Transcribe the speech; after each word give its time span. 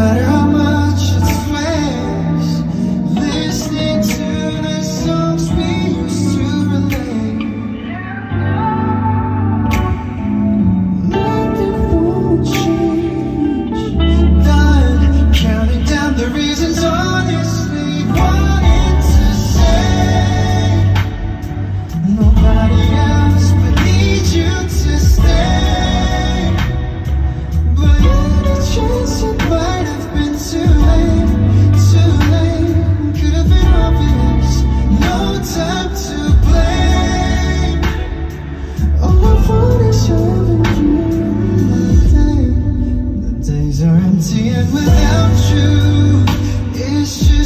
matter. 0.00 0.24
how 0.24 0.39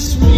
Empty 0.04 0.33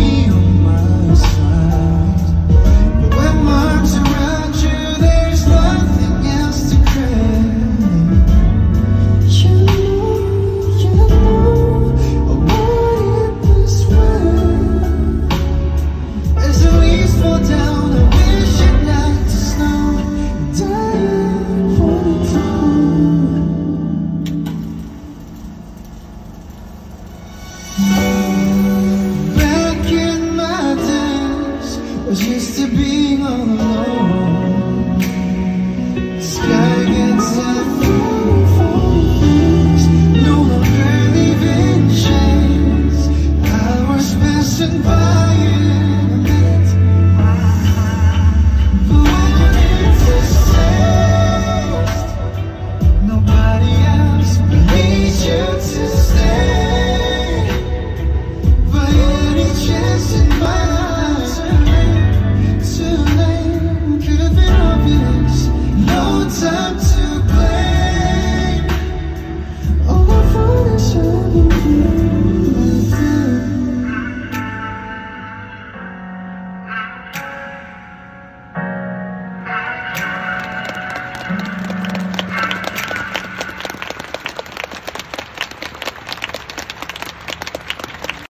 used 32.24 32.56
to 32.56 32.66
be 32.68 32.95